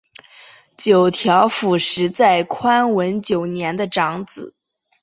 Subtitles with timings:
[0.75, 4.55] 九条辅实在宽文九年的长子。